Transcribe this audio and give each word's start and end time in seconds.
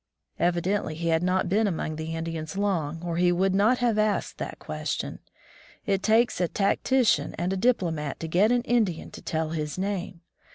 '* 0.25 0.39
Evidently 0.49 0.95
he 0.95 1.09
had 1.09 1.21
not 1.21 1.47
been 1.47 1.67
among 1.67 1.95
the 1.95 2.15
Indians 2.15 2.57
long, 2.57 3.03
or 3.05 3.17
he 3.17 3.31
would 3.31 3.53
not 3.53 3.77
have 3.77 3.99
asked 3.99 4.39
that 4.39 4.57
ques 4.57 4.93
tion. 4.93 5.19
It 5.85 6.01
takes 6.01 6.41
a 6.41 6.47
tactician 6.47 7.35
and 7.37 7.53
a 7.53 7.55
diplomat 7.55 8.19
to 8.21 8.27
get 8.27 8.51
an 8.51 8.63
Indian 8.63 9.11
to 9.11 9.21
tell 9.21 9.51
his 9.51 9.77
name! 9.77 10.21